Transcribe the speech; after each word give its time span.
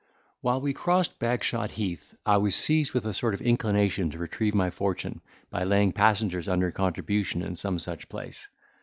While 0.39 0.61
we 0.61 0.73
crossed 0.73 1.19
Bagshot 1.19 1.69
Heath, 1.73 2.15
I 2.25 2.37
was 2.37 2.55
seized 2.55 2.95
with 2.95 3.05
a 3.05 3.13
sort 3.13 3.35
of 3.35 3.41
inclination 3.43 4.09
to 4.09 4.17
retrieve 4.17 4.55
my 4.55 4.71
fortune, 4.71 5.21
by 5.51 5.63
laying 5.63 5.91
passengers 5.91 6.47
under 6.47 6.71
contribution 6.71 7.43
in 7.43 7.55
some 7.55 7.77
such 7.77 8.09
place. 8.09 8.47